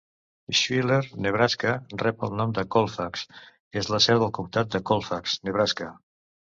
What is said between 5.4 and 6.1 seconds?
Nebraska.